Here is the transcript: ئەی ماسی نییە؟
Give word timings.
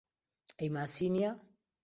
ئەی 0.57 0.69
ماسی 0.75 1.07
نییە؟ 1.13 1.31